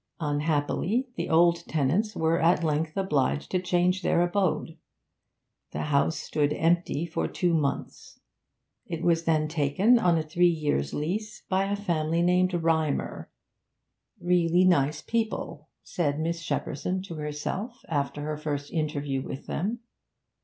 [0.19, 4.75] Unhappily, the old tenants were at length obliged to change their abode.
[5.73, 8.19] The house stood empty for two months;
[8.87, 13.29] it was then taken on a three years' lease by a family named Rymer
[14.19, 19.81] really nice people, said Miss Shepperson to herself after her first interview with them.